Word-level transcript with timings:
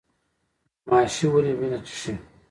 ماشی 0.87 1.25
ولې 1.33 1.53
وینه 1.59 1.79
څښي؟ 1.85 2.13